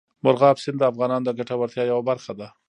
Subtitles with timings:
[0.23, 2.47] مورغاب سیند د افغانانو د ګټورتیا یوه برخه ده.